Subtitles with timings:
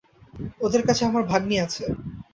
[0.61, 1.83] ওদের কাছে আমার ভাগ্নি আছে।